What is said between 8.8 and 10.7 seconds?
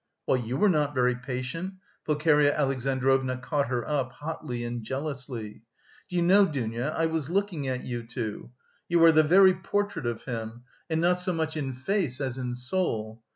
You are the very portrait of him,